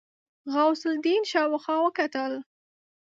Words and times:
غوث 0.53 0.83
الدين 0.93 1.21
شاوخوا 1.31 1.77
وکتل. 1.85 2.33